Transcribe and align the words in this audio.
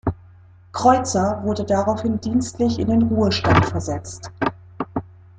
Kreutzer 0.71 1.43
wurde 1.43 1.63
daraufhin 1.63 2.19
dienstlich 2.19 2.79
in 2.79 2.87
den 2.87 3.03
Ruhestand 3.03 3.67
versetzt. 3.67 4.31